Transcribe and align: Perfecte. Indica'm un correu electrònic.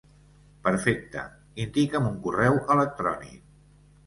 Perfecte. 0.67 1.25
Indica'm 1.65 2.09
un 2.13 2.17
correu 2.25 2.59
electrònic. 2.79 3.39